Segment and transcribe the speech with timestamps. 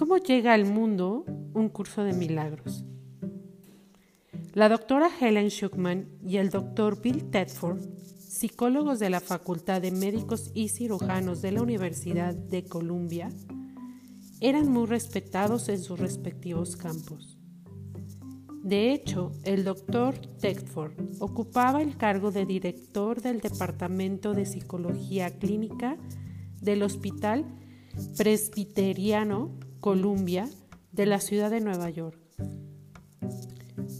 [0.00, 2.86] ¿Cómo llega al mundo un curso de milagros?
[4.54, 7.82] La doctora Helen Schuckman y el doctor Bill Tedford,
[8.18, 13.28] psicólogos de la Facultad de Médicos y Cirujanos de la Universidad de Columbia,
[14.40, 17.36] eran muy respetados en sus respectivos campos.
[18.64, 25.98] De hecho, el doctor Tedford ocupaba el cargo de director del Departamento de Psicología Clínica
[26.62, 27.44] del Hospital
[28.16, 30.46] Presbiteriano Columbia
[30.92, 32.18] de la ciudad de Nueva York.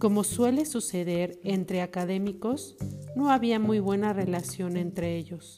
[0.00, 2.76] Como suele suceder entre académicos,
[3.14, 5.56] no había muy buena relación entre ellos,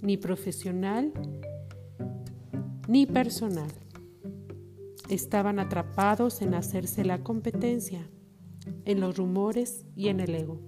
[0.00, 1.12] ni profesional
[2.86, 3.70] ni personal.
[5.10, 8.08] Estaban atrapados en hacerse la competencia,
[8.86, 10.60] en los rumores y en el ego.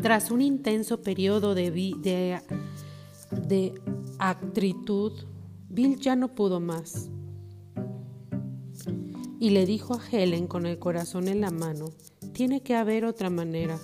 [0.00, 2.40] Tras un intenso periodo de, de,
[3.46, 3.74] de
[4.18, 5.12] actitud,
[5.68, 7.10] Bill ya no pudo más
[9.40, 11.90] y le dijo a Helen con el corazón en la mano,
[12.32, 13.78] tiene que haber otra manera.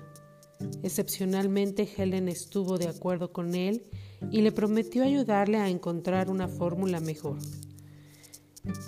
[0.83, 3.85] Excepcionalmente Helen estuvo de acuerdo con él
[4.31, 7.39] y le prometió ayudarle a encontrar una fórmula mejor.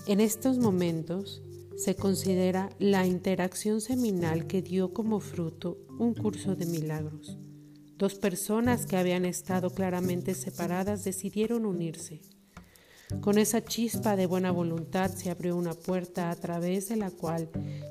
[0.06, 1.42] En estos momentos
[1.76, 7.38] se considera la interacción seminal que dio como fruto un curso de milagros.
[7.98, 12.20] Dos personas que habían estado claramente separadas decidieron unirse.
[13.20, 17.48] Con esa chispa de buena voluntad se abrió una puerta a través de la cual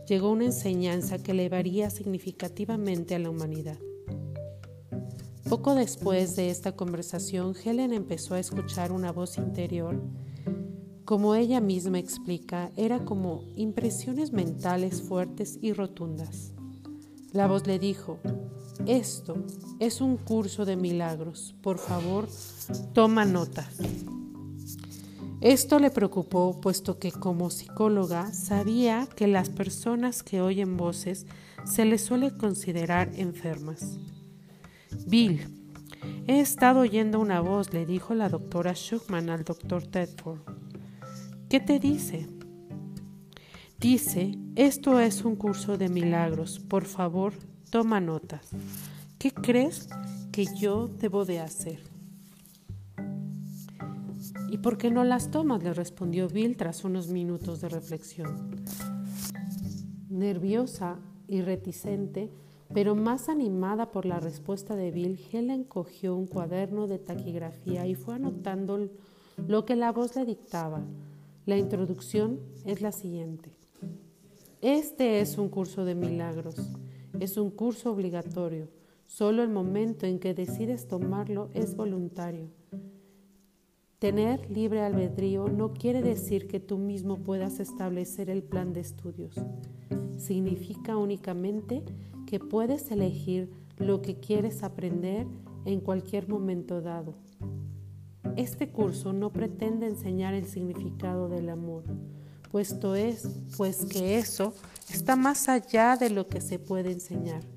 [0.08, 3.78] llegó una enseñanza que elevaría significativamente a la humanidad.
[5.48, 10.02] Poco después de esta conversación, Helen empezó a escuchar una voz interior.
[11.06, 16.52] Como ella misma explica, era como impresiones mentales fuertes y rotundas.
[17.32, 18.20] La voz le dijo,
[18.86, 19.38] esto
[19.80, 22.28] es un curso de milagros, por favor,
[22.94, 23.70] toma nota.
[25.46, 31.28] Esto le preocupó puesto que como psicóloga sabía que las personas que oyen voces
[31.66, 34.00] se les suele considerar enfermas.
[35.06, 35.42] Bill,
[36.26, 40.40] he estado oyendo una voz, le dijo la doctora Schuckman al doctor Tedford.
[41.48, 42.28] ¿Qué te dice?
[43.80, 47.34] Dice, esto es un curso de milagros, por favor,
[47.70, 48.50] toma notas.
[49.20, 49.90] ¿Qué crees
[50.32, 51.95] que yo debo de hacer?
[54.50, 55.64] ¿Y por qué no las tomas?
[55.64, 58.64] le respondió Bill tras unos minutos de reflexión.
[60.10, 62.30] Nerviosa y reticente,
[62.74, 67.96] pero más animada por la respuesta de Bill, Helen cogió un cuaderno de taquigrafía y
[67.96, 68.90] fue anotando
[69.48, 70.82] lo que la voz le dictaba.
[71.46, 73.52] La introducción es la siguiente.
[74.62, 76.56] Este es un curso de milagros.
[77.20, 78.68] Es un curso obligatorio.
[79.06, 82.50] Solo el momento en que decides tomarlo es voluntario.
[84.06, 89.34] Tener libre albedrío no quiere decir que tú mismo puedas establecer el plan de estudios.
[90.16, 91.84] Significa únicamente
[92.28, 95.26] que puedes elegir lo que quieres aprender
[95.66, 97.16] en cualquier momento dado.
[98.36, 101.86] Este curso no pretende enseñar el significado del amor,
[102.52, 103.28] puesto es,
[103.58, 104.54] pues que eso
[104.94, 107.55] está más allá de lo que se puede enseñar.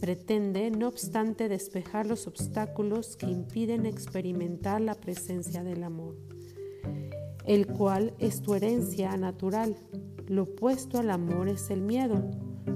[0.00, 6.16] Pretende, no obstante, despejar los obstáculos que impiden experimentar la presencia del amor,
[7.44, 9.76] el cual es tu herencia natural.
[10.26, 12.30] Lo opuesto al amor es el miedo,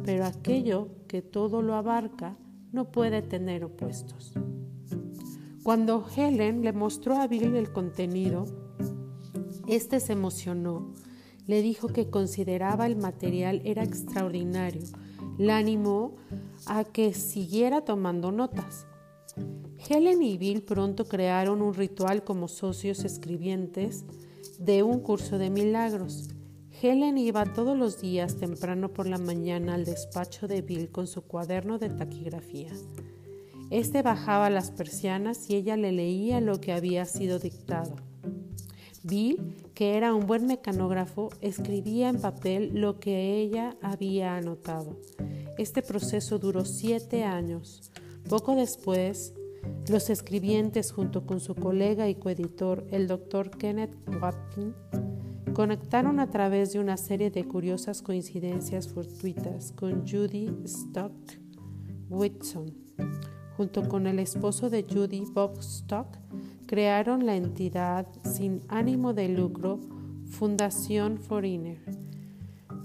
[0.04, 2.36] pero aquello que todo lo abarca
[2.72, 4.34] no puede tener opuestos.
[5.62, 8.44] Cuando Helen le mostró a Bill el contenido,
[9.66, 10.92] este se emocionó.
[11.46, 14.82] Le dijo que consideraba el material era extraordinario.
[15.38, 16.14] La animó
[16.66, 18.86] a que siguiera tomando notas.
[19.88, 24.04] Helen y Bill pronto crearon un ritual como socios escribientes
[24.58, 26.28] de un curso de milagros.
[26.80, 31.22] Helen iba todos los días temprano por la mañana al despacho de Bill con su
[31.22, 32.72] cuaderno de taquigrafía.
[33.70, 37.96] Este bajaba las persianas y ella le leía lo que había sido dictado.
[39.04, 44.98] Bill, que era un buen mecanógrafo, escribía en papel lo que ella había anotado.
[45.58, 47.92] Este proceso duró siete años.
[48.28, 49.34] Poco después,
[49.88, 54.74] los escribientes, junto con su colega y coeditor, el doctor Kenneth Watkin,
[55.52, 61.12] conectaron a través de una serie de curiosas coincidencias fortuitas con Judy Stock
[62.08, 62.72] Whitson.
[63.56, 66.08] Junto con el esposo de Judy, Bob Stock,
[66.74, 69.78] crearon la entidad sin ánimo de lucro
[70.26, 71.78] Fundación for Inner,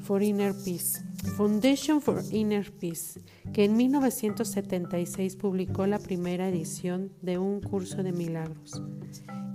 [0.01, 1.03] for Inner Peace
[1.35, 3.19] Foundation for Inner Peace,
[3.51, 8.79] que en 1976 publicó la primera edición de un curso de milagros.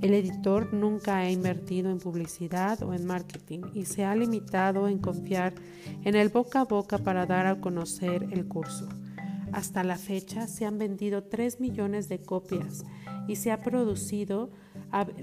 [0.02, 4.98] El editor nunca ha invertido en publicidad o en marketing y se ha limitado en
[4.98, 5.54] confiar
[6.02, 8.88] en el boca a boca para dar a conocer el curso.
[9.54, 12.84] Hasta la fecha se han vendido 3 millones de copias
[13.28, 14.50] y se ha producido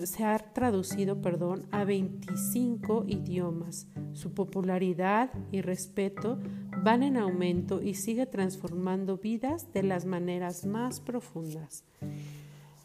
[0.03, 3.87] se ha traducido perdón, a 25 idiomas.
[4.13, 6.39] Su popularidad y respeto
[6.81, 11.83] van en aumento y sigue transformando vidas de las maneras más profundas.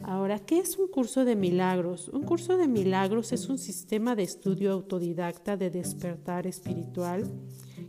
[0.02, 2.08] Ahora, ¿qué es un curso de milagros?
[2.08, 7.24] Un curso de milagros es un sistema de estudio autodidacta de despertar espiritual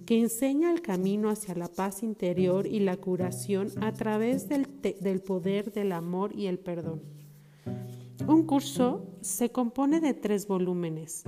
[0.06, 4.68] que enseña el camino hacia la paz interior y la curación a través del,
[5.22, 7.02] poder del amor y el perdón.
[8.28, 11.24] Un curso se compone de tres volúmenes,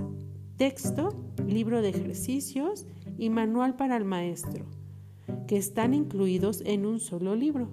[0.56, 1.14] texto,
[1.46, 2.86] libro de ejercicios
[3.18, 4.64] y manual para el maestro,
[5.46, 7.68] que están incluidos en un solo libro.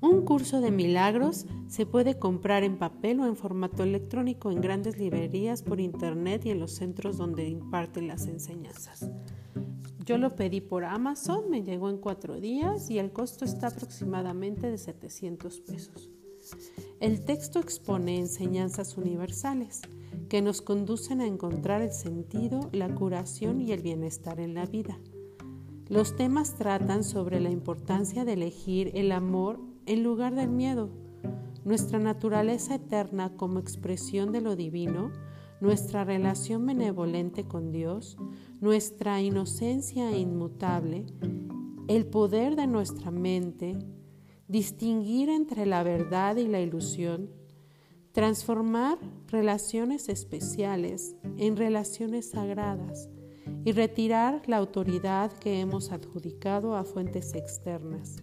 [0.00, 4.98] Un curso de milagros se puede comprar en papel o en formato electrónico en grandes
[4.98, 9.08] librerías por internet y en los centros donde imparten las enseñanzas.
[10.04, 14.68] Yo lo pedí por Amazon, me llegó en cuatro días y el costo está aproximadamente
[14.68, 16.10] de 700 pesos.
[16.98, 19.80] El texto expone enseñanzas universales
[20.28, 24.98] que nos conducen a encontrar el sentido, la curación y el bienestar en la vida.
[25.88, 30.90] Los temas tratan sobre la importancia de elegir el amor en lugar del miedo,
[31.64, 35.12] nuestra naturaleza eterna como expresión de lo divino,
[35.60, 38.16] nuestra relación benevolente con Dios,
[38.60, 41.06] nuestra inocencia inmutable,
[41.88, 43.78] el poder de nuestra mente,
[44.48, 47.30] distinguir entre la verdad y la ilusión,
[48.12, 48.98] transformar
[49.28, 53.08] relaciones especiales en relaciones sagradas
[53.64, 58.16] y retirar la autoridad que hemos adjudicado a fuentes externas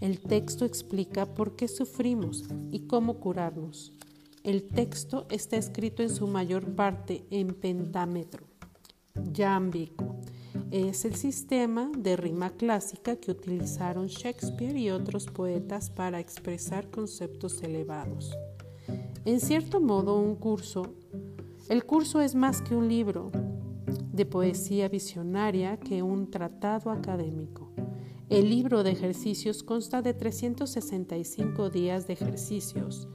[0.00, 3.92] el texto explica por qué sufrimos y cómo curarnos.
[4.44, 8.46] El texto está escrito en su mayor parte en pentámetro,
[9.32, 10.16] yámbico.
[10.70, 17.62] Es el sistema de rima clásica que utilizaron Shakespeare y otros poetas para expresar conceptos
[17.62, 18.36] elevados.
[19.24, 20.94] En cierto modo, un curso,
[21.68, 23.32] el curso es más que un libro
[24.12, 27.67] de poesía visionaria que un tratado académico.
[28.30, 33.08] El libro de ejercicios consta de 365 días de ejercicios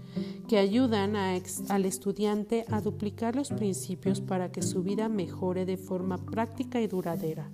[0.49, 6.17] que ayudan al estudiante a duplicar los principios para que su vida mejore de forma
[6.17, 7.51] práctica y duradera.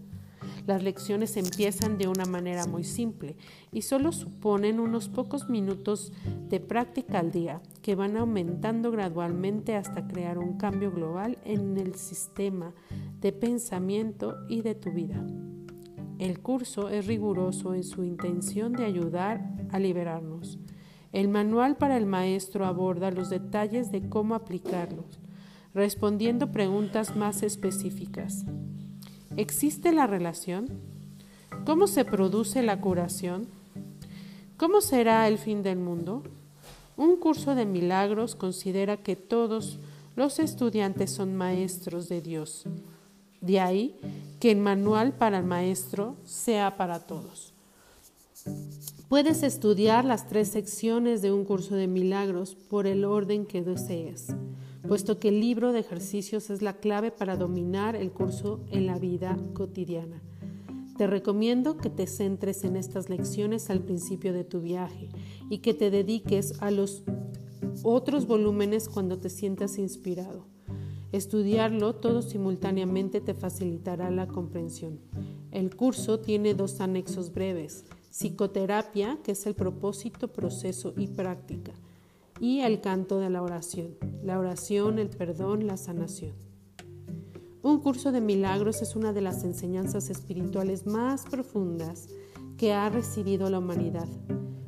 [0.68, 3.36] Las lecciones empiezan de una manera muy simple
[3.74, 6.14] y solo suponen unos pocos minutos
[6.48, 11.96] de práctica al día que van aumentando gradualmente hasta crear un cambio global en el
[11.96, 12.74] sistema
[13.20, 15.26] de pensamiento y de tu vida.
[16.20, 20.60] El curso es riguroso en su intención de ayudar a liberarnos.
[21.14, 25.18] El manual para el maestro aborda los detalles de cómo aplicarlos,
[25.74, 28.44] respondiendo preguntas más específicas.
[29.38, 30.68] ¿Existe la relación?
[31.66, 33.48] ¿Cómo se produce la curación?
[34.58, 36.24] ¿Cómo será el fin del mundo?
[36.98, 39.80] Un curso de milagros considera que todos
[40.18, 42.66] los estudiantes son maestros de Dios.
[43.42, 43.96] De ahí
[44.40, 47.54] que el manual para el maestro sea para todos.
[49.10, 54.28] Puedes estudiar las tres secciones de un curso de milagros por el orden que desees,
[54.88, 59.00] puesto que el libro de ejercicios es la clave para dominar el curso en la
[59.00, 60.22] vida cotidiana.
[60.98, 65.10] Te recomiendo que te centres en estas lecciones al principio de tu viaje
[65.50, 67.04] y que te dediques a los
[67.84, 70.46] otros volúmenes cuando te sientas inspirado.
[71.12, 75.00] Estudiarlo todo simultáneamente te facilitará la comprensión.
[75.52, 81.72] El curso tiene dos anexos breves, psicoterapia, que es el propósito, proceso y práctica,
[82.40, 86.34] y el canto de la oración, la oración, el perdón, la sanación.
[87.64, 92.08] Un curso de milagros es una de las enseñanzas espirituales más profundas
[92.56, 94.08] que ha recibido la humanidad.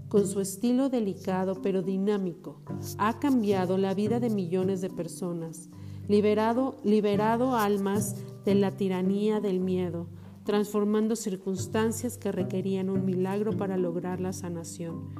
[0.09, 2.61] Con su estilo delicado pero dinámico,
[2.97, 5.69] ha cambiado la vida de millones de personas
[6.11, 10.07] liberado, liberado almas de la tiranía del miedo,
[10.43, 15.15] transformando circunstancias que requerían un milagro para lograr la sanación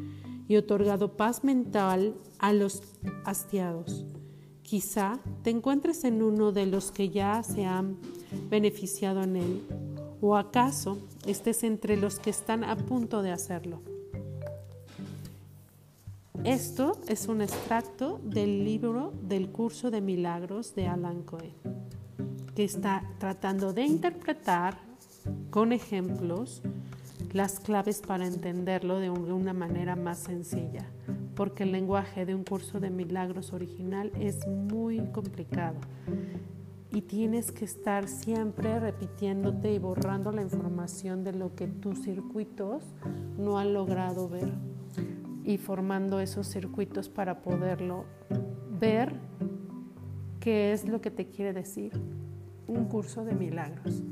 [0.50, 2.84] y otorgado paz mental a los
[3.24, 4.06] hastiados.
[4.64, 7.98] Quizá te encuentres en uno de los que ya se han
[8.50, 9.62] beneficiado en él,
[10.20, 13.82] o acaso estés entre los que están a punto de hacerlo.
[16.44, 21.54] Esto es un extracto del libro del curso de milagros de Alan Cohen,
[22.56, 24.80] que está tratando de interpretar
[25.52, 26.64] con ejemplos
[27.32, 30.90] las claves para entenderlo de una manera más sencilla,
[31.36, 35.78] porque el lenguaje de un curso de milagros original es muy complicado
[36.92, 42.84] y tienes que estar siempre repitiéndote y borrando la información de lo que tus circuitos
[43.38, 44.52] no han logrado ver
[45.44, 48.06] y formando esos circuitos para poderlo
[48.80, 49.14] ver
[50.40, 51.94] qué es lo que te quiere decir
[52.68, 54.04] un curso de milagros.